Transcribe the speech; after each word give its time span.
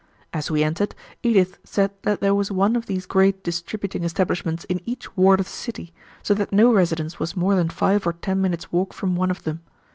As 0.33 0.49
we 0.49 0.63
entered, 0.63 0.95
Edith 1.21 1.59
said 1.63 1.91
that 2.01 2.21
there 2.21 2.33
was 2.33 2.51
one 2.51 2.75
of 2.75 2.87
these 2.87 3.05
great 3.05 3.43
distributing 3.43 4.03
establishments 4.03 4.63
in 4.63 4.81
each 4.83 5.15
ward 5.15 5.39
of 5.39 5.45
the 5.45 5.51
city, 5.51 5.93
so 6.23 6.33
that 6.33 6.51
no 6.51 6.73
residence 6.73 7.19
was 7.19 7.37
more 7.37 7.53
than 7.53 7.69
five 7.69 8.07
or 8.07 8.13
ten 8.13 8.41
minutes' 8.41 8.71
walk 8.71 8.93
from 8.93 9.15
one 9.15 9.29
of 9.29 9.43
them. 9.43 9.61